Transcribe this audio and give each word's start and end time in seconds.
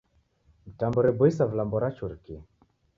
Mitambo 0.67 1.01
reboisa 1.07 1.45
vilambo 1.55 1.79
rachurikie. 1.87 2.43